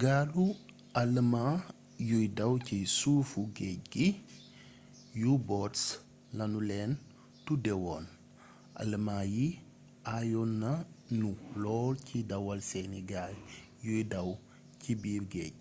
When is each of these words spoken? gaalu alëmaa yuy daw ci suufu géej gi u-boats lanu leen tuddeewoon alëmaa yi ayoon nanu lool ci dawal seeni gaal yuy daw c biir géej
gaalu 0.00 0.46
alëmaa 1.00 1.54
yuy 2.08 2.26
daw 2.38 2.52
ci 2.66 2.76
suufu 2.98 3.40
géej 3.56 3.78
gi 3.92 4.08
u-boats 5.32 5.82
lanu 6.38 6.58
leen 6.68 6.92
tuddeewoon 7.44 8.04
alëmaa 8.82 9.22
yi 9.34 9.46
ayoon 10.18 10.50
nanu 10.62 11.28
lool 11.62 11.94
ci 12.06 12.16
dawal 12.30 12.60
seeni 12.70 13.00
gaal 13.10 13.34
yuy 13.86 14.02
daw 14.12 14.28
c 14.80 14.82
biir 15.02 15.22
géej 15.32 15.58